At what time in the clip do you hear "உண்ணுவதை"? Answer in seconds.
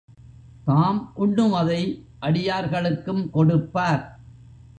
1.19-2.03